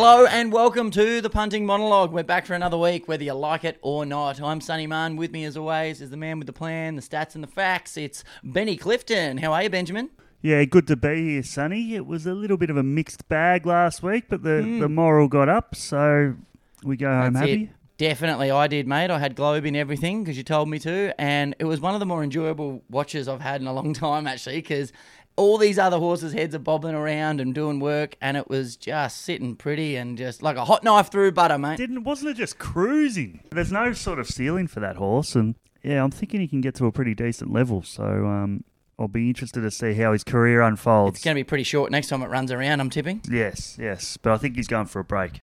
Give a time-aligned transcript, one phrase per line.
[0.00, 2.12] Hello and welcome to the Punting Monologue.
[2.12, 4.40] We're back for another week, whether you like it or not.
[4.40, 5.16] I'm Sunny Munn.
[5.16, 7.96] With me, as always, is the man with the plan, the stats, and the facts.
[7.96, 9.38] It's Benny Clifton.
[9.38, 10.10] How are you, Benjamin?
[10.40, 11.96] Yeah, good to be here, Sunny.
[11.96, 14.78] It was a little bit of a mixed bag last week, but the, hmm.
[14.78, 16.36] the moral got up, so
[16.84, 17.64] we go home That's happy.
[17.64, 17.70] it.
[17.98, 19.10] Definitely, I did, mate.
[19.10, 22.00] I had Globe in everything because you told me to, and it was one of
[22.00, 24.92] the more enjoyable watches I've had in a long time, actually, because
[25.38, 29.22] all these other horses' heads are bobbing around and doing work, and it was just
[29.22, 31.78] sitting pretty and just like a hot knife through butter, mate.
[31.78, 33.40] Didn't wasn't it just cruising?
[33.50, 36.74] There's no sort of ceiling for that horse, and yeah, I'm thinking he can get
[36.76, 37.82] to a pretty decent level.
[37.82, 38.64] So um,
[38.98, 41.18] I'll be interested to see how his career unfolds.
[41.18, 43.22] It's going to be pretty short next time it runs around, I'm tipping.
[43.30, 45.40] Yes, yes, but I think he's going for a break.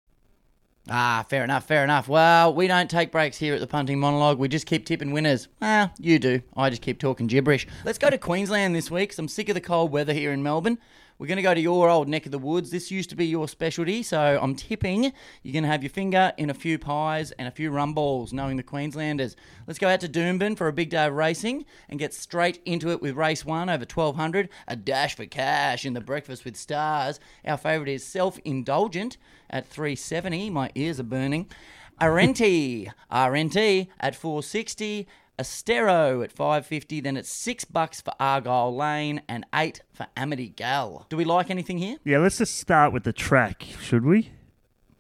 [0.90, 2.10] Ah, fair enough, fair enough.
[2.10, 4.38] Well, we don't take breaks here at the punting monologue.
[4.38, 5.48] We just keep tipping winners.
[5.62, 6.42] Well, you do.
[6.58, 7.66] I just keep talking gibberish.
[7.86, 10.78] Let's go to Queensland this week I'm sick of the cold weather here in Melbourne.
[11.18, 12.72] We're going to go to your old neck of the woods.
[12.72, 16.34] This used to be your specialty, so I'm tipping you're going to have your finger
[16.38, 19.36] in a few pies and a few rum balls, knowing the Queenslanders.
[19.68, 22.90] Let's go out to Doomben for a big day of racing and get straight into
[22.90, 27.20] it with race one over 1200, a dash for cash in the Breakfast with Stars.
[27.46, 29.18] Our favourite is Self Indulgent
[29.50, 30.50] at 370.
[30.50, 31.48] My ears are burning.
[32.02, 35.08] Arenti, RNT at 460.
[35.40, 41.06] Astero at 550, then it's six bucks for Argyle Lane and eight for Amity Gal.
[41.10, 41.98] Do we like anything here?
[42.04, 44.32] Yeah, let's just start with the track, should we?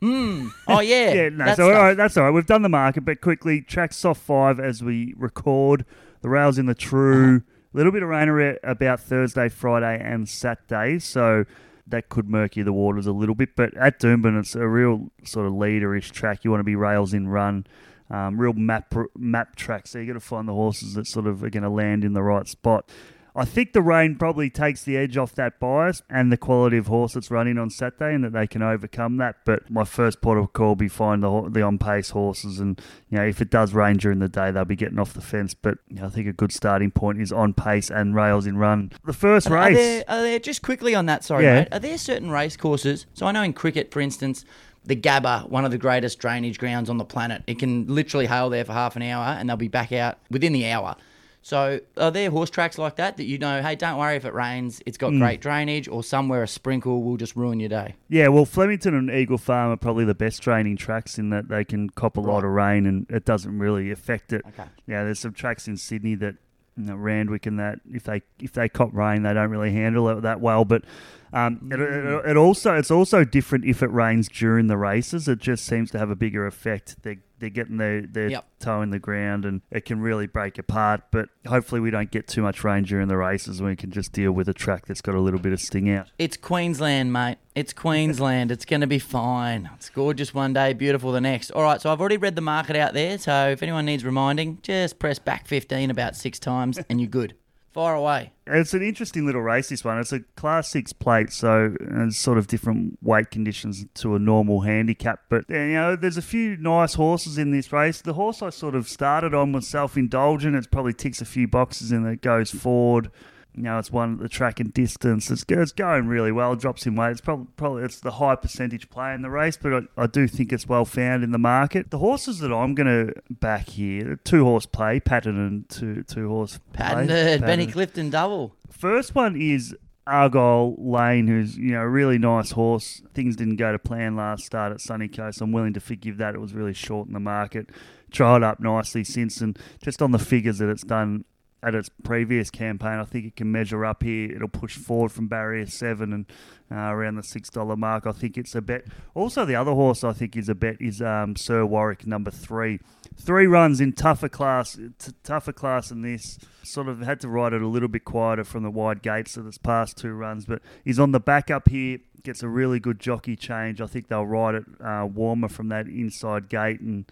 [0.01, 0.51] Mmm.
[0.67, 2.31] Oh yeah, Yeah, no, that so all right, that's all right.
[2.31, 5.85] We've done the market, but quickly, track soft five as we record.
[6.21, 7.37] The rails in the true.
[7.37, 7.49] Uh-huh.
[7.75, 11.45] Little bit of rain about Thursday, Friday, and Saturday, so
[11.87, 13.55] that could murky the waters a little bit.
[13.55, 16.43] But at Doomben, it's a real sort of leaderish track.
[16.43, 17.65] You want to be rails in run,
[18.09, 19.87] um, real map map track.
[19.87, 22.13] So you got to find the horses that sort of are going to land in
[22.13, 22.89] the right spot.
[23.35, 26.85] I think the rain probably takes the edge off that bias and the quality of
[26.85, 29.37] horse that's running on Saturday, and that they can overcome that.
[29.43, 32.79] But my first port of call will be find the the on pace horses, and
[33.09, 35.55] you know if it does rain during the day, they'll be getting off the fence.
[35.55, 38.57] But you know, I think a good starting point is on pace and rails in
[38.59, 38.91] run.
[39.03, 41.23] The first Are race, there, are there just quickly on that?
[41.23, 41.61] Sorry, Yeah.
[41.61, 41.69] mate.
[41.71, 43.07] Are there certain race courses?
[43.15, 44.45] So I know in cricket, for instance,
[44.85, 48.49] the Gabba, one of the greatest drainage grounds on the planet, it can literally hail
[48.49, 50.95] there for half an hour and they'll be back out within the hour.
[51.43, 53.61] So are there horse tracks like that that you know?
[53.61, 54.81] Hey, don't worry if it rains.
[54.85, 55.19] it's got hmm.
[55.19, 57.95] great drainage, or somewhere a sprinkle will just ruin your day.
[58.07, 61.65] Yeah, well, Flemington and Eagle Farm are probably the best training tracks in that they
[61.65, 64.41] can cop a lot of rain and it doesn't really affect it.
[64.47, 64.69] Okay.
[64.87, 66.35] Yeah, there's some tracks in Sydney that
[66.77, 70.09] you know, Randwick and that if they if they cop rain, they don't really handle
[70.09, 70.65] it that well.
[70.65, 70.83] But
[71.31, 75.27] um, it, it, it also it's also different if it rains during the races.
[75.27, 77.03] It just seems to have a bigger effect.
[77.03, 78.45] They they're getting their their Yep.
[78.59, 81.01] toe in the ground and it can really break apart.
[81.11, 84.13] But hopefully we don't get too much rain during the races and we can just
[84.13, 86.07] deal with a track that's got a little bit of sting out.
[86.17, 87.37] It's Queensland, mate.
[87.53, 88.49] It's Queensland.
[88.49, 89.69] It's going to be fine.
[89.75, 91.51] It's gorgeous one day, beautiful the next.
[91.51, 93.17] All right, so I've already read the market out there.
[93.17, 97.35] So if anyone needs reminding, just press back 15 about six times and you're good.
[97.73, 98.33] Fire away.
[98.45, 99.97] It's an interesting little race, this one.
[99.97, 104.61] It's a Class 6 plate, so it's sort of different weight conditions to a normal
[104.61, 105.21] handicap.
[105.27, 107.99] But, uh, you know, there's a few nice horses in this race.
[107.99, 110.55] The horse I sort of started on was self-indulgent.
[110.55, 113.09] It probably ticks a few boxes and it goes forward.
[113.55, 115.29] You know, it's one at the track and distance.
[115.29, 116.55] It's, it's going really well.
[116.55, 117.11] Drops in weight.
[117.11, 120.27] It's probably, probably it's the high percentage play in the race, but I, I do
[120.27, 121.91] think it's well found in the market.
[121.91, 126.27] The horses that I'm going to back here, two horse play, pattern and two two
[126.29, 126.85] horse play.
[126.85, 127.43] Patented.
[127.43, 128.55] Uh, Benny Clifton double.
[128.71, 129.75] First one is
[130.05, 133.01] Argyle Lane, who's you know a really nice horse.
[133.13, 135.41] Things didn't go to plan last start at Sunny Coast.
[135.41, 136.35] I'm willing to forgive that.
[136.35, 137.69] It was really short in the market.
[138.11, 141.25] Tried up nicely since, and just on the figures that it's done
[141.63, 144.35] at its previous campaign, I think it can measure up here.
[144.35, 146.25] It'll push forward from barrier seven and
[146.71, 148.05] uh, around the six dollar mark.
[148.05, 148.85] I think it's a bet.
[149.13, 152.79] Also, the other horse I think is a bet is um, Sir Warwick number three.
[153.15, 156.39] Three runs in tougher class, t- tougher class than this.
[156.63, 159.45] Sort of had to ride it a little bit quieter from the wide gates of
[159.45, 161.99] this past two runs, but he's on the back up here.
[162.23, 163.81] Gets a really good jockey change.
[163.81, 167.05] I think they'll ride it uh, warmer from that inside gate, and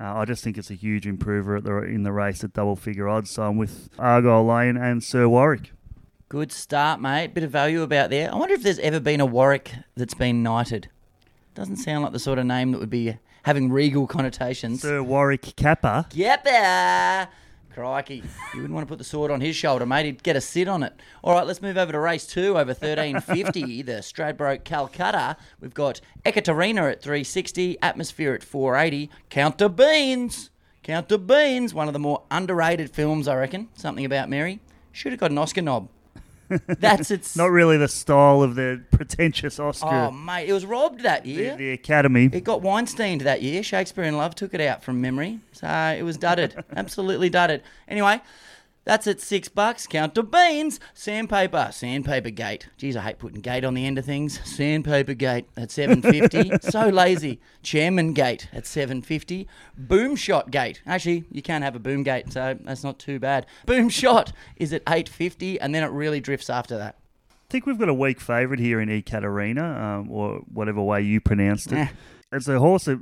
[0.00, 2.76] uh, I just think it's a huge improver at the, in the race at double
[2.76, 3.30] figure odds.
[3.30, 5.72] So I'm with Argyle Lane and Sir Warwick.
[6.28, 7.34] Good start, mate.
[7.34, 8.32] Bit of value about there.
[8.32, 10.88] I wonder if there's ever been a Warwick that's been knighted.
[11.54, 14.80] Doesn't sound like the sort of name that would be having regal connotations.
[14.80, 16.06] Sir Warwick Capper.
[16.12, 17.28] There.
[17.74, 18.22] Crikey.
[18.54, 20.06] You wouldn't want to put the sword on his shoulder, mate.
[20.06, 20.92] He'd get a sit on it.
[21.22, 25.36] All right, let's move over to race two over 1350, the Stradbroke Calcutta.
[25.60, 30.50] We've got Ekaterina at 360, Atmosphere at 480, Count the Beans.
[30.82, 33.68] Count the Beans, one of the more underrated films, I reckon.
[33.74, 34.60] Something about Mary.
[34.90, 35.88] Should have got an Oscar knob.
[36.66, 37.36] That's its.
[37.36, 39.86] Not really the style of the pretentious Oscar.
[39.86, 41.56] oh, mate, it was robbed that the, year.
[41.56, 42.28] the Academy.
[42.32, 43.62] It got Weinsteined that year.
[43.62, 45.40] Shakespeare in Love took it out from memory.
[45.52, 46.62] So it was dudded.
[46.76, 47.62] Absolutely dudded.
[47.88, 48.20] Anyway,
[48.84, 49.86] that's at six bucks.
[49.86, 50.80] Count the beans.
[50.94, 51.70] Sandpaper.
[51.72, 52.68] Sandpaper gate.
[52.76, 54.40] Geez, I hate putting gate on the end of things.
[54.44, 56.50] Sandpaper gate at seven fifty.
[56.62, 57.40] so lazy.
[57.62, 59.46] Chairman gate at seven fifty.
[59.76, 60.82] Boom shot gate.
[60.86, 63.46] Actually, you can't have a boom gate, so that's not too bad.
[63.66, 66.96] Boom shot is at eight fifty, and then it really drifts after that.
[67.30, 71.20] I think we've got a weak favourite here in Ekaterina, um, or whatever way you
[71.20, 71.78] pronounced it.
[71.78, 71.88] Eh.
[72.32, 72.98] It's a horse that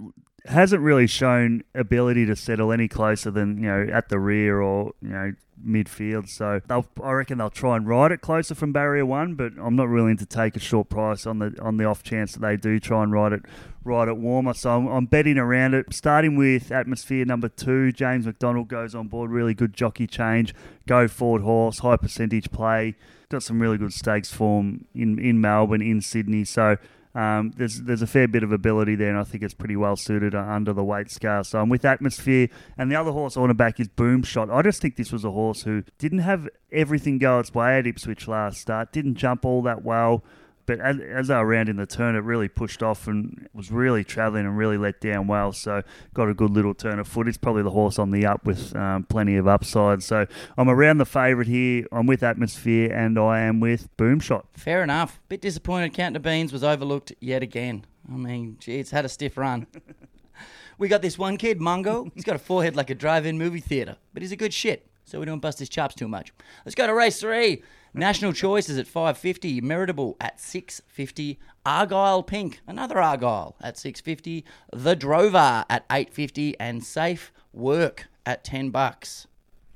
[0.47, 4.93] hasn't really shown ability to settle any closer than you know at the rear or
[5.03, 5.33] you know
[5.65, 6.29] midfield.
[6.29, 9.89] So I reckon they'll try and ride it closer from barrier one, but I'm not
[9.89, 12.81] willing to take a short price on the on the off chance that they do
[12.81, 13.43] try and ride it
[13.85, 14.55] ride it warmer.
[14.55, 17.93] So I'm, I'm betting around it, starting with atmosphere number two.
[17.93, 20.55] James McDonald goes on board, really good jockey change,
[20.87, 22.97] go forward horse, high percentage play.
[23.29, 26.45] Got some really good stakes form in in Melbourne, in Sydney.
[26.45, 26.77] So.
[27.15, 29.97] Um, there's there's a fair bit of ability there, and I think it's pretty well
[29.97, 31.43] suited uh, under the weight scale.
[31.43, 32.49] So I'm with Atmosphere,
[32.79, 34.49] and the other horse I want to back is Boom Shot.
[34.51, 37.87] I just think this was a horse who didn't have everything go its way at
[37.87, 40.23] Ipswich last start, didn't jump all that well,
[40.70, 43.72] but as, as they were around in the turn, it really pushed off and was
[43.72, 45.52] really travelling and really let down well.
[45.52, 45.82] So
[46.14, 47.26] got a good little turn of foot.
[47.26, 50.05] It's probably the horse on the up with um, plenty of upside.
[50.05, 51.87] So I'm around the favourite here.
[51.90, 54.46] I'm with Atmosphere, and I am with Boom Shot.
[54.52, 55.20] Fair enough.
[55.28, 55.93] Bit disappointed.
[55.93, 57.84] Count the Beans was overlooked yet again.
[58.08, 59.67] I mean, gee, it's had a stiff run.
[60.78, 62.12] we got this one kid, Mungo.
[62.14, 64.87] He's got a forehead like a drive-in movie theater, but he's a good shit.
[65.11, 66.33] So we don't bust his chops too much.
[66.65, 67.65] Let's go to race three.
[67.93, 69.61] National Choice is at 550.
[69.61, 71.41] Meritable at 650.
[71.67, 74.45] Argyle Pink, another Argyle at 650.
[74.73, 79.27] The Drover at 850, and Safe Work at 10 bucks.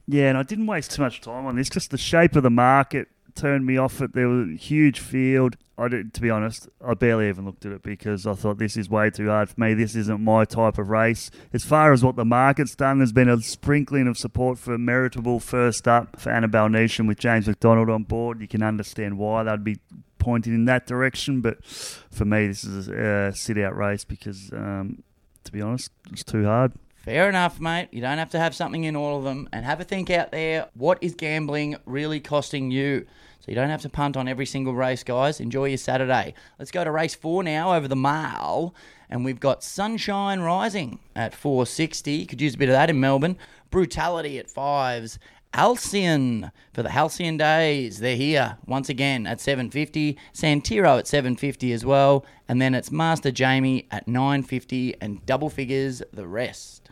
[0.07, 1.69] Yeah, and I didn't waste too much time on this.
[1.69, 4.15] Just the shape of the market turned me off it.
[4.15, 5.57] There was a huge field.
[5.77, 8.77] I did, to be honest, I barely even looked at it because I thought this
[8.77, 9.75] is way too hard for me.
[9.75, 11.31] This isn't my type of race.
[11.53, 15.43] As far as what the market's done, there's been a sprinkling of support for Meritable
[15.43, 18.41] first up for Annabel Neasham with James McDonald on board.
[18.41, 19.79] You can understand why they'd be
[20.19, 25.03] pointing in that direction, but for me, this is a sit out race because, um,
[25.43, 26.73] to be honest, it's too hard.
[27.05, 27.89] Fair enough, mate.
[27.93, 29.47] You don't have to have something in all of them.
[29.53, 30.69] And have a think out there.
[30.73, 33.05] What is gambling really costing you?
[33.41, 35.39] So you don't have to punt on every single race, guys.
[35.39, 36.33] Enjoy your Saturday.
[36.59, 38.75] Let's go to race four now over the mile.
[39.11, 42.25] And we've got Sunshine Rising at 460.
[42.25, 43.37] Could use a bit of that in Melbourne.
[43.71, 45.19] Brutality at fives.
[45.53, 47.99] Alcyon for the Halcyon Days.
[47.99, 50.17] They're here once again at 750.
[50.33, 52.25] Santiro at 750 as well.
[52.49, 56.84] And then it's Master Jamie at 950 and double figures the rest.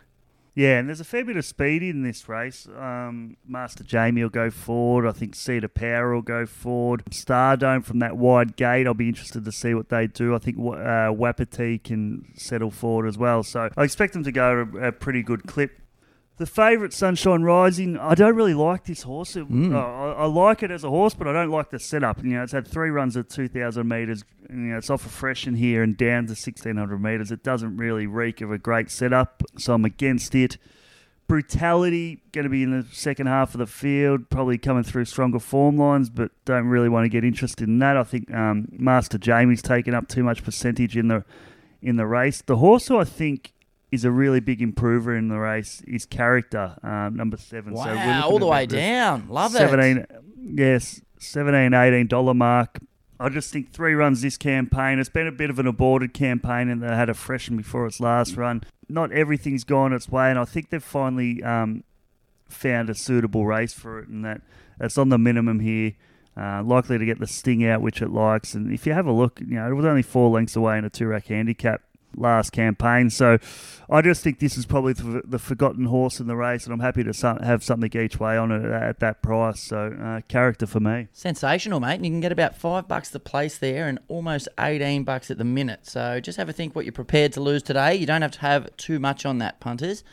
[0.55, 2.67] Yeah, and there's a fair bit of speed in this race.
[2.77, 5.07] Um, Master Jamie will go forward.
[5.07, 7.03] I think Cedar Power will go forward.
[7.09, 8.85] Stardome from that wide gate.
[8.85, 10.35] I'll be interested to see what they do.
[10.35, 13.41] I think uh, Wapiti can settle forward as well.
[13.41, 15.71] So I expect them to go a pretty good clip.
[16.37, 19.35] The favourite, Sunshine Rising, I don't really like this horse.
[19.35, 19.75] It, Mm.
[19.75, 22.23] I, I like it as a horse, but I don't like the setup.
[22.23, 24.23] You know, it's had three runs at 2,000 metres.
[24.49, 27.31] You know, it's off a freshen here and down to 1,600 metres.
[27.31, 30.57] It doesn't really reek of a great setup, so I'm against it.
[31.27, 35.39] Brutality going to be in the second half of the field, probably coming through stronger
[35.39, 37.95] form lines, but don't really want to get interested in that.
[37.95, 41.23] I think um, Master Jamie's taken up too much percentage in the
[41.81, 42.41] in the race.
[42.41, 43.53] The horse who I think
[43.93, 47.73] is a really big improver in the race is character, um, number seven.
[47.73, 49.29] Wow, so all the way down.
[49.29, 49.59] Love it.
[49.59, 50.07] 17,
[50.57, 52.79] yes, 17, 18 dollar mark.
[53.19, 54.97] I just think three runs this campaign.
[54.97, 57.99] It's been a bit of an aborted campaign, and they had a freshen before its
[57.99, 58.63] last run.
[58.89, 61.83] Not everything's gone its way, and I think they've finally um,
[62.49, 64.41] found a suitable race for it, and that
[64.79, 65.93] it's on the minimum here.
[66.35, 68.55] Uh, likely to get the sting out, which it likes.
[68.55, 70.83] And if you have a look, you know, it was only four lengths away in
[70.83, 71.83] a two rack handicap
[72.15, 73.09] last campaign.
[73.09, 73.37] So
[73.89, 77.03] I just think this is probably the, forgotten horse in the race, and I'm happy
[77.03, 79.59] to have something each way on it at that price.
[79.59, 81.07] So uh, character for me.
[81.13, 81.95] Sensational, mate.
[81.95, 85.37] And you can get about five bucks the place there and almost 18 bucks at
[85.37, 85.87] the minute.
[85.87, 87.95] So just have a think what you're prepared to lose today.
[87.95, 90.03] You don't have to have too much on that, punters.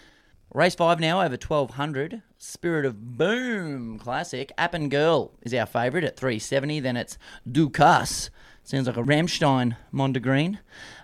[0.52, 2.22] Race five now over 1200.
[2.36, 4.50] Spirit of Boom Classic.
[4.58, 6.80] App and Girl is our favourite at 370.
[6.80, 8.30] Then it's Ducasse.
[8.70, 10.58] Sounds like a Rammstein Mondegreen.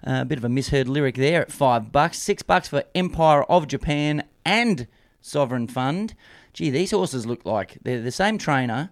[0.06, 2.16] Uh, a bit of a misheard lyric there at five bucks.
[2.16, 4.86] Six bucks for Empire of Japan and
[5.20, 6.14] Sovereign Fund.
[6.52, 8.90] Gee, these horses look like they're the same trainer.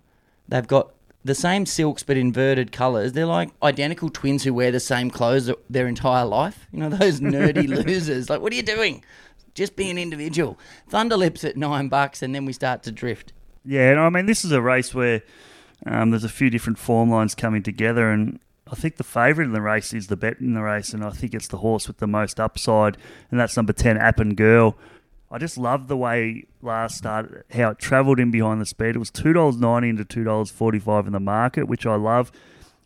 [0.48, 0.92] They've got
[1.24, 3.12] the same silks but inverted colours.
[3.12, 6.66] They're like identical twins who wear the same clothes their entire life.
[6.72, 8.28] You know, those nerdy losers.
[8.28, 9.04] Like, what are you doing?
[9.54, 10.58] Just be an individual.
[10.90, 13.32] Thunderlips at nine bucks, and then we start to drift.
[13.64, 15.22] Yeah, and I mean, this is a race where
[15.86, 18.40] Um, there's a few different form lines coming together, and
[18.70, 21.10] I think the favourite in the race is the bet in the race, and I
[21.10, 22.96] think it's the horse with the most upside,
[23.30, 24.76] and that's number 10, Appen Girl.
[25.30, 28.96] I just love the way last start, how it travelled in behind the speed.
[28.96, 32.32] It was $2.90 into $2.45 in the market, which I love.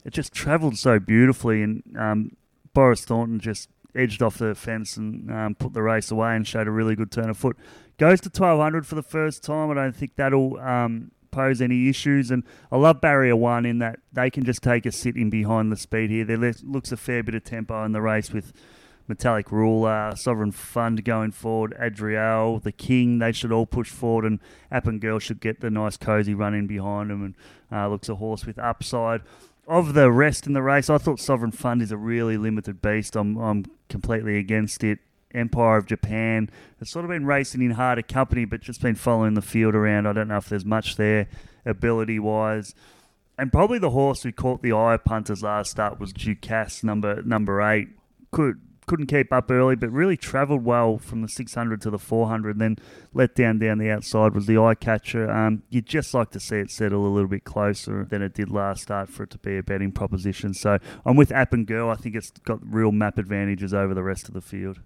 [0.04, 2.37] It just travelled so beautifully, and um,
[2.73, 6.66] Boris Thornton just edged off the fence and um, put the race away and showed
[6.66, 7.56] a really good turn of foot.
[7.99, 9.70] Goes to 1200 for the first time.
[9.70, 12.30] I don't think that'll um, pose any issues.
[12.30, 15.73] And I love barrier one in that they can just take a sit in behind
[15.73, 16.25] the speed here.
[16.25, 18.52] There looks a fair bit of tempo in the race with
[19.08, 24.38] Metallic Ruler, Sovereign Fund going forward, Adriel, the King, they should all push forward, and
[24.70, 27.35] App and Girl should get the nice cozy run in behind them, and
[27.73, 29.23] uh, looks a horse with upside.
[29.66, 33.16] Of the rest in the race, I thought Sovereign Fund is a really limited beast.
[33.16, 34.99] I'm, I'm completely against it.
[35.35, 39.35] Empire of Japan has sort of been racing in harder company, but just been following
[39.35, 40.06] the field around.
[40.06, 41.28] I don't know if there's much there
[41.64, 42.75] ability wise.
[43.37, 47.23] And probably the horse who caught the eye of punters last start was Ducasse, number
[47.23, 47.88] number eight.
[48.32, 52.58] Could couldn't keep up early, but really travelled well from the 600 to the 400.
[52.58, 52.78] Then
[53.12, 55.30] let down down the outside was the eye catcher.
[55.30, 58.50] Um, you'd just like to see it settle a little bit closer than it did
[58.50, 60.54] last start for it to be a betting proposition.
[60.54, 61.90] So I'm with App and Girl.
[61.90, 64.80] I think it's got real map advantages over the rest of the field.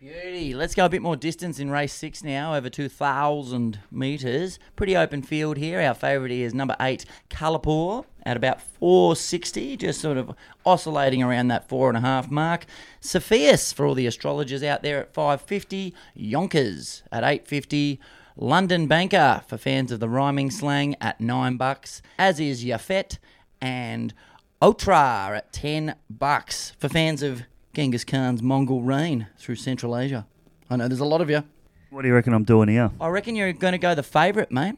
[0.00, 0.54] Beauty.
[0.54, 4.58] Let's go a bit more distance in race six now, over 2,000 metres.
[4.74, 5.78] Pretty open field here.
[5.78, 11.68] Our favourite is number eight, Calipore, at about 460, just sort of oscillating around that
[11.68, 12.64] four and a half mark.
[13.02, 15.94] Sophias, for all the astrologers out there, at 550.
[16.14, 18.00] Yonkers at 850.
[18.38, 22.00] London Banker, for fans of the rhyming slang, at 9 bucks.
[22.18, 23.18] As is Yafet.
[23.60, 24.14] And
[24.62, 26.72] Otra at 10 bucks.
[26.78, 30.26] For fans of Genghis Khan's Mongol reign through Central Asia.
[30.68, 31.44] I know there's a lot of you.
[31.90, 32.90] What do you reckon I'm doing here?
[33.00, 34.76] I reckon you're going to go the favourite, mate.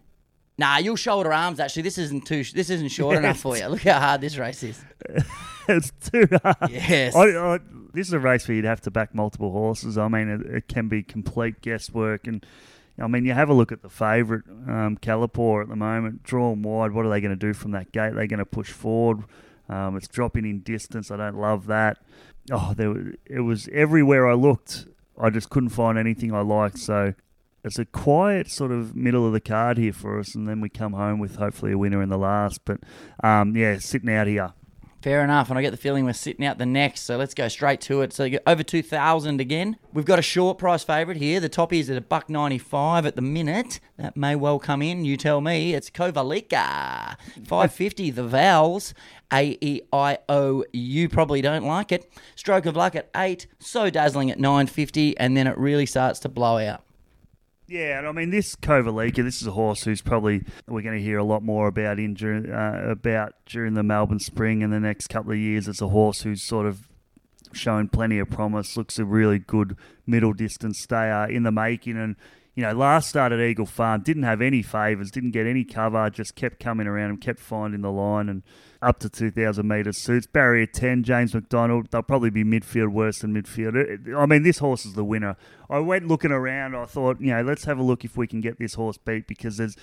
[0.58, 1.60] Nah, you'll shoulder arms.
[1.60, 2.44] Actually, this isn't too.
[2.44, 3.66] This isn't short enough for you.
[3.68, 4.82] Look how hard this race is.
[5.68, 6.70] it's too hard.
[6.70, 7.16] Yes.
[7.16, 7.58] I, I,
[7.92, 9.96] this is a race where you'd have to back multiple horses.
[9.96, 12.44] I mean, it, it can be complete guesswork, and
[12.98, 16.62] I mean, you have a look at the favourite, um, Calipore, at the moment, drawn
[16.62, 16.92] wide.
[16.92, 18.14] What are they going to do from that gate?
[18.14, 19.24] They're going to push forward.
[19.72, 21.10] Um, it's dropping in distance.
[21.10, 21.98] I don't love that
[22.50, 24.86] oh, there it was everywhere I looked.
[25.18, 26.78] I just couldn't find anything I liked.
[26.78, 27.14] So
[27.64, 30.68] it's a quiet sort of middle of the card here for us, and then we
[30.68, 32.60] come home with hopefully a winner in the last.
[32.64, 32.80] But
[33.22, 34.52] um, yeah, sitting out here.
[35.02, 37.48] Fair enough, and I get the feeling we're sitting out the next, so let's go
[37.48, 38.12] straight to it.
[38.12, 39.76] So over two thousand again.
[39.92, 41.40] We've got a short price favourite here.
[41.40, 43.80] The top is at a buck ninety five at the minute.
[43.96, 45.04] That may well come in.
[45.04, 45.74] You tell me.
[45.74, 48.12] It's Kovalica, five fifty.
[48.12, 48.94] The vowels
[49.32, 50.64] A E I O.
[50.72, 52.08] You probably don't like it.
[52.36, 53.48] Stroke of luck at eight.
[53.58, 56.84] So dazzling at nine fifty, and then it really starts to blow out.
[57.66, 61.02] Yeah, and I mean this Kovalica, this is a horse who's probably we're going to
[61.02, 64.80] hear a lot more about in during uh, about during the Melbourne Spring and the
[64.80, 65.68] next couple of years.
[65.68, 66.88] It's a horse who's sort of
[67.52, 68.76] shown plenty of promise.
[68.76, 69.76] Looks a really good
[70.06, 72.16] middle distance stayer in the making, and
[72.54, 76.10] you know last start at Eagle Farm didn't have any favours, didn't get any cover,
[76.10, 78.42] just kept coming around and kept finding the line and
[78.82, 80.26] up to 2,000 metres suits.
[80.26, 84.14] Barrier 10, James McDonald, they'll probably be midfield worse than midfield.
[84.16, 85.36] I mean, this horse is the winner.
[85.70, 88.40] I went looking around, I thought, you know, let's have a look if we can
[88.40, 89.76] get this horse beat because there's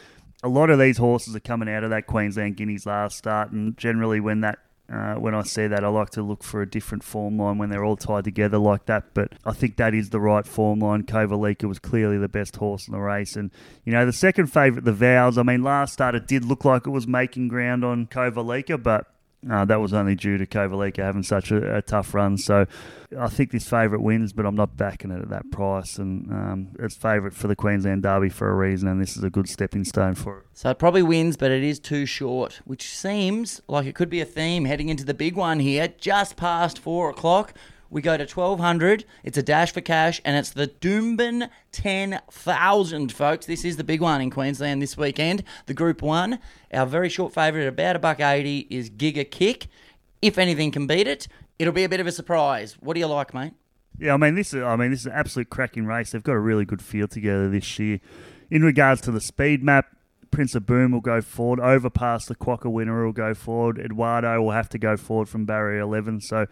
[0.44, 3.76] a lot of these horses are coming out of that Queensland Guineas last start, and
[3.78, 4.60] generally when that
[4.92, 7.70] uh, when I see that, I like to look for a different form line when
[7.70, 9.14] they're all tied together like that.
[9.14, 11.04] But I think that is the right form line.
[11.04, 13.36] Kovalica was clearly the best horse in the race.
[13.36, 13.52] And,
[13.86, 16.88] you know, the second favourite, the Vows, I mean, last start it did look like
[16.88, 19.06] it was making ground on Kovalica, but
[19.50, 22.38] uh, that was only due to Kovalica having such a, a, tough run.
[22.38, 22.66] So
[23.18, 25.98] I think this favourite wins, but I'm not backing it at that price.
[25.98, 29.30] And um, it's favourite for the Queensland Derby for a reason, and this is a
[29.30, 30.46] good stepping stone for it.
[30.54, 34.20] So it probably wins, but it is too short, which seems like it could be
[34.20, 37.54] a theme heading into the big one here, just past four o'clock.
[37.90, 39.06] We go to 1200.
[39.24, 43.46] It's a dash for cash, and it's the Doomben 10,000, folks.
[43.46, 45.44] This is the big one in Queensland this weekend.
[45.66, 46.38] The Group 1.
[46.74, 49.68] Our very short favourite about a buck 80 is Giga Kick.
[50.22, 51.28] If anything can beat it,
[51.58, 52.78] it'll be a bit of a surprise.
[52.80, 53.54] What do you like, mate?
[53.98, 56.12] Yeah, I mean this is I mean this is an absolute cracking race.
[56.12, 58.00] They've got a really good field together this year.
[58.50, 59.88] In regards to the speed map,
[60.32, 61.60] Prince of Boom will go forward.
[61.60, 63.78] Overpass the Quokka winner will go forward.
[63.78, 66.22] Eduardo will have to go forward from barrier 11.
[66.22, 66.46] So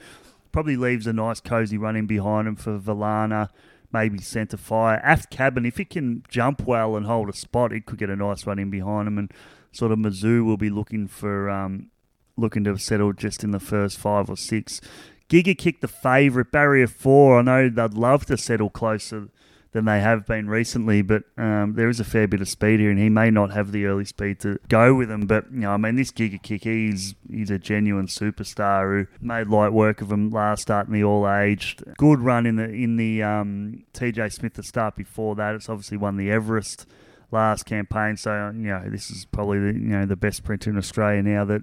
[0.51, 3.49] Probably leaves a nice cozy run in behind him for Valana,
[3.91, 4.99] maybe centre fire.
[5.03, 8.15] Aft cabin, if he can jump well and hold a spot, he could get a
[8.15, 9.17] nice run in behind him.
[9.17, 9.31] And
[9.71, 11.89] sort of Mizzou will be looking for um,
[12.35, 14.81] looking to settle just in the first five or six.
[15.29, 17.39] Giga kick the favourite barrier four.
[17.39, 19.29] I know they'd love to settle closer
[19.71, 21.01] than they have been recently.
[21.01, 23.71] But um, there is a fair bit of speed here, and he may not have
[23.71, 25.27] the early speed to go with him.
[25.27, 29.47] But you know, I mean, this Giga Kick, he's he's a genuine superstar who made
[29.47, 31.83] light work of him last start in the all aged.
[31.97, 35.55] Good run in the in the um, TJ Smith the start before that.
[35.55, 36.85] It's obviously won the Everest
[37.31, 40.77] last campaign, so you know this is probably the you know the best sprinter in
[40.77, 41.61] Australia now that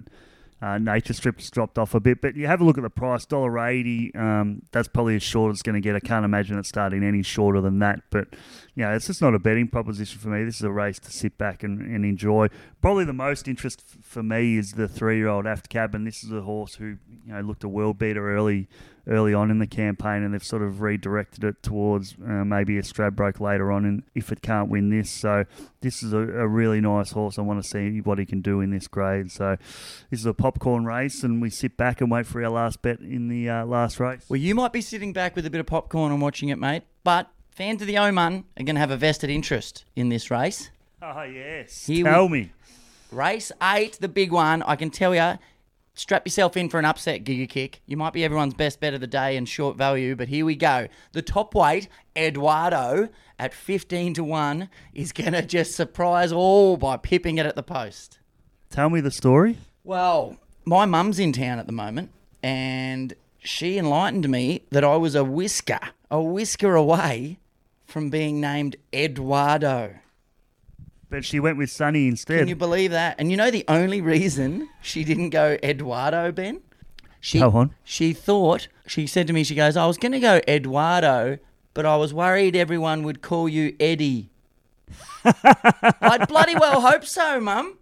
[0.61, 3.25] uh, Nature Strip's dropped off a bit, but you have a look at the price,
[3.25, 4.13] dollar eighty.
[4.15, 5.95] Um, that's probably as short as it's going to get.
[5.95, 7.99] I can't imagine it starting any shorter than that.
[8.09, 8.29] But
[8.73, 10.43] you know, it's just not a betting proposition for me.
[10.45, 12.47] This is a race to sit back and, and enjoy.
[12.81, 16.05] Probably the most interest f- for me is the three-year-old Aft Cabin.
[16.05, 18.69] this is a horse who you know looked a world beater early
[19.07, 22.81] early on in the campaign, and they've sort of redirected it towards uh, maybe a
[22.81, 25.45] Stradbroke later on, and if it can't win this, so
[25.81, 27.37] this is a, a, really nice horse.
[27.37, 29.31] I want to see what he can do in this grade.
[29.31, 29.57] So
[30.09, 32.99] this is a popcorn race, and we sit back and wait for our last bet
[32.99, 34.25] in the uh, last race.
[34.29, 36.83] Well, you might be sitting back with a bit of popcorn and watching it, mate,
[37.03, 40.69] but fans of the Oman are going to have a vested interest in this race.
[41.01, 42.51] Oh yes, Here tell we- me.
[43.11, 44.61] Race eight, the big one.
[44.63, 45.37] I can tell you,
[45.95, 47.81] strap yourself in for an upset, Giga Kick.
[47.87, 50.55] You might be everyone's best bet of the day and short value, but here we
[50.55, 50.87] go.
[51.13, 53.09] The top weight, Eduardo,
[53.39, 57.63] at 15 to 1, is going to just surprise all by pipping it at the
[57.63, 58.19] post.
[58.69, 59.57] Tell me the story.
[59.83, 62.11] Well, my mum's in town at the moment,
[62.43, 65.79] and she enlightened me that I was a whisker,
[66.11, 67.39] a whisker away
[67.85, 69.95] from being named Eduardo.
[71.09, 72.39] But she went with Sunny instead.
[72.39, 73.15] Can you believe that?
[73.19, 76.61] And you know the only reason she didn't go Eduardo, Ben?
[77.19, 77.73] She, Go on.
[77.83, 81.39] She thought, she said to me, she goes, I was going to go Eduardo,
[81.73, 84.29] but I was worried everyone would call you Eddie.
[85.23, 87.77] I'd bloody well hope so, Mum.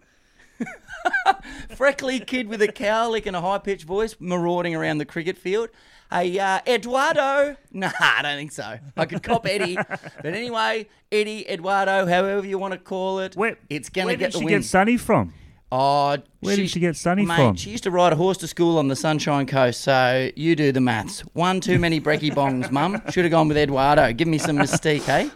[1.75, 5.69] Freckly kid with a cowlick and a high pitched voice marauding around the cricket field.
[6.13, 7.55] Hey, uh, Eduardo.
[7.75, 8.77] Nah, I don't think so.
[8.95, 9.75] I could cop Eddie.
[9.77, 14.17] But anyway, Eddie, Eduardo, however you want to call it, Where, it's going to where
[14.17, 15.33] get did she get Sunny from?
[15.71, 17.55] Oh, Where did she get Sunny mate, from?
[17.55, 20.71] She used to ride a horse to school on the Sunshine Coast, so you do
[20.71, 21.21] the maths.
[21.33, 23.01] One too many brekkie bongs, mum.
[23.09, 24.13] Should have gone with Eduardo.
[24.13, 25.29] Give me some mystique, eh?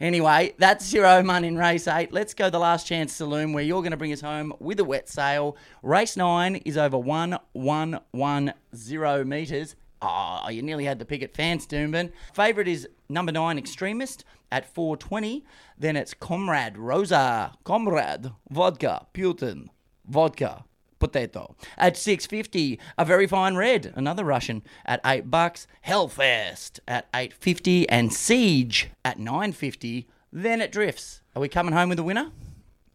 [0.00, 2.12] Anyway, that's your Oman in race eight.
[2.12, 4.84] Let's go the last chance saloon where you're going to bring us home with a
[4.84, 5.56] wet sail.
[5.82, 9.74] Race nine is over 1110 metres.
[10.02, 12.12] Oh, you nearly had the pick at Fans, Doomben.
[12.32, 15.44] Favourite is number nine, Extremist, at 420.
[15.78, 19.68] Then it's Comrade Rosa, Comrade, Vodka, Putin,
[20.08, 20.64] Vodka,
[20.98, 21.54] Potato.
[21.76, 25.66] At 650, a very fine red, another Russian at 8 bucks.
[25.86, 30.06] Hellfest at 850 and Siege at 950.
[30.32, 31.20] Then it drifts.
[31.34, 32.30] Are we coming home with a winner?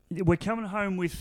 [0.10, 1.20] We're coming home with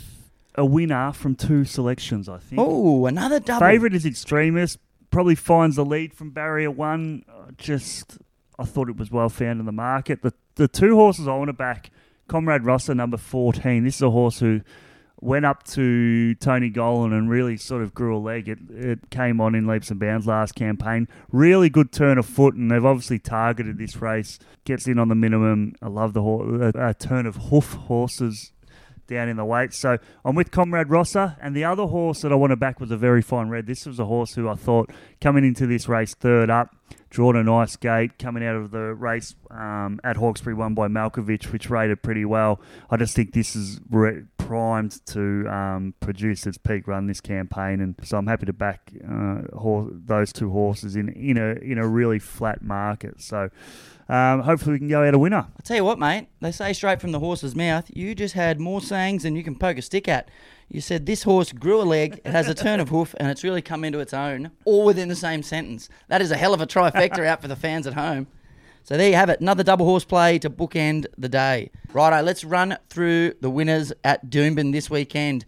[0.55, 2.61] a winner from two selections, I think.
[2.61, 3.67] Oh, another double.
[3.67, 4.79] Favorite is Extremist.
[5.15, 7.25] Probably finds the lead from barrier one.
[7.29, 8.19] Uh, Just,
[8.59, 10.23] I thought it was well found in the market.
[10.23, 11.91] The the two horses I want to back,
[12.27, 13.85] Comrade Rosser, number fourteen.
[13.85, 14.63] This is a horse who
[15.21, 18.49] went up to Tony Gollan and really sort of grew a leg.
[18.49, 21.07] It, it came on in leaps and bounds last campaign.
[21.31, 24.41] Really good turn of foot, and they've obviously targeted this race.
[24.65, 25.77] Gets in on the minimum.
[25.81, 28.51] I love the ho- uh, uh, turn of hoof horses
[29.07, 29.77] down in the weights.
[29.77, 32.91] So I'm with Comrade Rosser, and the other horse that I want to back was
[32.91, 33.67] a very fine red.
[33.67, 34.91] This was a horse who I thought
[35.21, 36.75] coming into this race third up,
[37.11, 41.53] drawn a nice gate, coming out of the race um, at Hawkesbury, won by Malkovich,
[41.53, 42.61] which rated pretty well.
[42.91, 47.81] I just think this is re- primed to um, produce its peak run this campaign,
[47.81, 51.79] and so I'm happy to back uh, hor- those two horses in in a in
[51.79, 53.21] a really flat market.
[53.21, 53.51] So.
[54.07, 55.47] Um, hopefully we can go out a winner.
[55.57, 58.61] I tell you what, mate, they say straight from the horse's mouth, you just had
[58.61, 60.29] more sayings than you can poke a stick at.
[60.69, 63.43] You said this horse grew a leg, it has a turn of hoof, and it's
[63.43, 65.89] really come into its own, all within the same sentence.
[66.09, 68.27] That is a hell of a trifecta out for the fans at home.
[68.85, 71.71] So there you have it, another double horse play to bookend the day.
[71.95, 75.47] Righto, let's run through the winners at Doomben this weekend.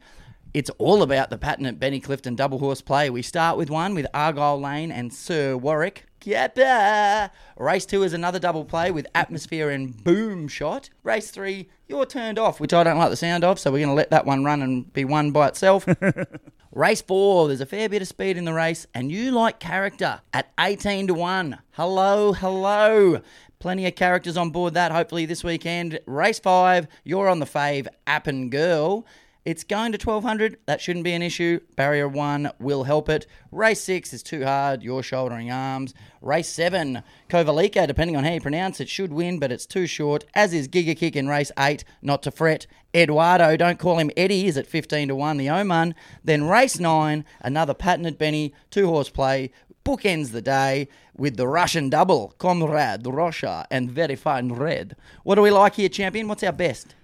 [0.55, 3.11] It's all about the patented Benny Clifton double horse play.
[3.11, 6.07] We start with one with Argyle Lane and Sir Warwick.
[6.19, 6.63] Capper.
[6.63, 7.29] Uh,
[7.63, 10.89] race two is another double play with Atmosphere and Boom Shot.
[11.03, 13.89] Race three, you're turned off, which I don't like the sound of, so we're going
[13.89, 15.87] to let that one run and be one by itself.
[16.77, 20.21] Race four, there's a fair bit of speed in the race, and you like character
[20.35, 21.57] at 18 to 1.
[21.71, 23.23] Hello, hello.
[23.59, 25.99] Plenty of characters on board that, hopefully, this weekend.
[26.05, 29.07] Race five, you're on the fave, Appen Girl.
[29.47, 30.59] It's going to 1200.
[30.67, 31.61] That shouldn't be an issue.
[31.77, 33.29] Barrier one will help it.
[33.53, 34.83] Race six is too hard.
[34.83, 35.95] You're shouldering arms.
[36.21, 40.25] Race seven, Kovalica, depending on how you pronounce it, should win, but it's too short.
[40.35, 41.85] As is Giga Kick in race eight.
[42.03, 42.67] Not to fret.
[42.93, 45.95] Eduardo, don't call him Eddie, is at 15 to 1, the Oman.
[46.25, 49.53] Then race 9, another patented Benny, two horse play,
[49.85, 54.97] bookends the day with the Russian double, Conrad, Rocha, and Very Fine Red.
[55.23, 56.27] What do we like here, champion?
[56.27, 56.97] What's our best?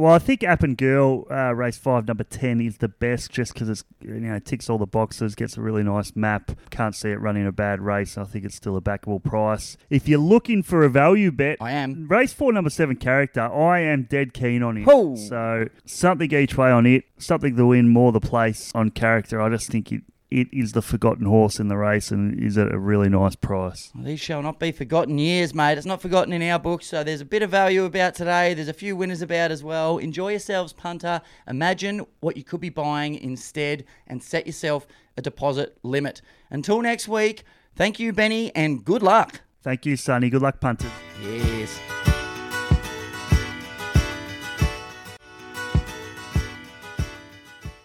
[0.00, 3.52] Well, I think App and Girl uh, race five, number ten, is the best, just
[3.52, 6.52] because it's you know ticks all the boxes, gets a really nice map.
[6.70, 8.16] Can't see it running a bad race.
[8.16, 9.76] I think it's still a backable price.
[9.90, 12.08] If you're looking for a value bet, I am.
[12.08, 13.42] Race four, number seven, character.
[13.42, 14.88] I am dead keen on it.
[14.88, 15.16] Oh.
[15.16, 19.38] So something each way on it, something to win, more the place on character.
[19.38, 22.72] I just think it it is the forgotten horse in the race and is at
[22.72, 23.90] a really nice price.
[23.94, 25.76] Well, these shall not be forgotten years, mate.
[25.76, 28.54] It's not forgotten in our books, so there's a bit of value about today.
[28.54, 29.98] There's a few winners about as well.
[29.98, 31.20] Enjoy yourselves, punter.
[31.48, 36.22] Imagine what you could be buying instead and set yourself a deposit limit.
[36.50, 37.42] Until next week,
[37.74, 39.40] thank you, Benny, and good luck.
[39.62, 40.30] Thank you, Sunny.
[40.30, 40.90] Good luck, punters.
[41.22, 41.78] Yes.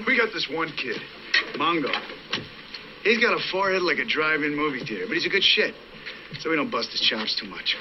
[0.08, 1.02] We got this one kid,
[1.56, 1.92] Mongo.
[3.06, 5.76] He's got a forehead like a drive-in movie theater, but he's a good shit.
[6.40, 7.78] So we don't bust his chops too much.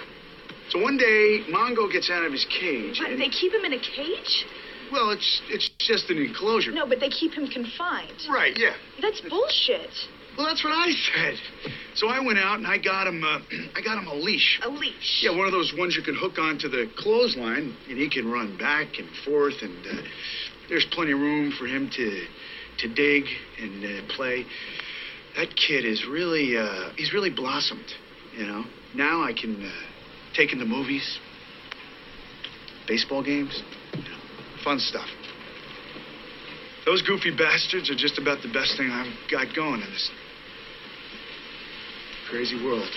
[0.69, 3.01] So one day, Mongo gets out of his cage.
[3.01, 4.45] What, and- they keep him in a cage?
[4.93, 6.73] well, it's it's just an enclosure.
[6.73, 8.29] No, but they keep him confined.
[8.29, 8.75] Right, yeah.
[9.01, 9.91] That's bullshit.
[10.37, 11.39] Well, that's what I said.
[11.95, 13.25] So I went out and I got him.
[13.25, 13.41] Uh,
[13.75, 14.61] I got him a leash.
[14.63, 15.23] A leash.
[15.23, 18.59] Yeah, one of those ones you can hook onto the clothesline, and he can run
[18.59, 20.03] back and forth, and uh,
[20.69, 22.27] there's plenty of room for him to
[22.79, 23.25] to dig
[23.59, 24.45] and uh, play.
[25.37, 27.93] That kid is really uh, he's really blossomed.
[28.37, 28.65] You know.
[28.95, 29.73] Now I can uh,
[30.35, 31.19] take him to movies,
[32.87, 34.19] baseball games, you know,
[34.63, 35.09] fun stuff.
[36.85, 40.11] Those goofy bastards are just about the best thing I've got going in this
[42.29, 42.91] crazy world.